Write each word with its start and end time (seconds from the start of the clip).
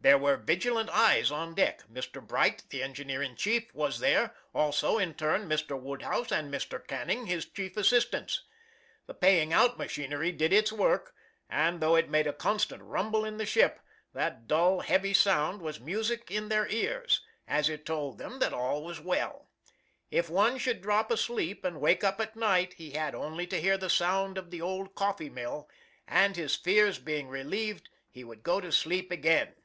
There 0.00 0.16
were 0.16 0.36
vigilant 0.36 0.90
eyes 0.90 1.32
on 1.32 1.56
deck 1.56 1.80
Mr. 1.92 2.24
Bright, 2.24 2.62
the 2.70 2.84
engineer 2.84 3.20
in 3.20 3.34
chief, 3.34 3.74
was 3.74 3.98
there; 3.98 4.32
also, 4.54 4.96
in 4.96 5.14
turn, 5.14 5.48
Mr. 5.48 5.76
Woodhouse 5.76 6.30
and 6.30 6.54
Mr. 6.54 6.86
Canning, 6.86 7.26
his 7.26 7.46
chief 7.46 7.76
assistants.... 7.76 8.44
The 9.08 9.14
paying 9.14 9.52
out 9.52 9.76
machinery 9.76 10.30
did 10.30 10.52
its 10.52 10.70
work, 10.70 11.16
and 11.50 11.80
though 11.80 11.96
it 11.96 12.08
made 12.10 12.28
a 12.28 12.32
constant 12.32 12.80
rumble 12.84 13.24
in 13.24 13.38
the 13.38 13.44
ship, 13.44 13.80
that 14.14 14.46
dull, 14.46 14.82
heavy 14.82 15.12
sound 15.14 15.60
was 15.62 15.80
music 15.80 16.30
in 16.30 16.48
their 16.48 16.68
ears, 16.68 17.20
as 17.48 17.68
it 17.68 17.84
told 17.84 18.18
them 18.18 18.38
that 18.38 18.52
all 18.54 18.84
was 18.84 19.00
well. 19.00 19.50
If 20.12 20.30
one 20.30 20.58
should 20.58 20.80
drop 20.80 21.10
asleep, 21.10 21.64
and 21.64 21.80
wake 21.80 22.04
up 22.04 22.20
at 22.20 22.36
night, 22.36 22.74
he 22.74 22.92
had 22.92 23.16
only 23.16 23.48
to 23.48 23.60
hear 23.60 23.76
the 23.76 23.90
sound 23.90 24.38
of 24.38 24.52
'the 24.52 24.60
old 24.62 24.94
coffee 24.94 25.28
mill' 25.30 25.68
and, 26.06 26.36
his 26.36 26.54
fears 26.54 27.00
being 27.00 27.26
relieved, 27.26 27.88
he 28.08 28.22
would 28.22 28.44
go 28.44 28.60
to 28.60 28.70
sleep 28.70 29.10
again." 29.10 29.56